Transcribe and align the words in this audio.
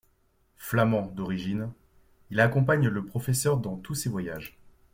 Flamand 0.55 1.11
d'origine, 1.13 1.71
il 2.31 2.39
accompagne 2.39 2.87
le 2.87 3.05
professeur 3.05 3.57
dans 3.57 3.77
tous 3.77 3.93
ses 3.93 4.09
voyages. 4.09 4.57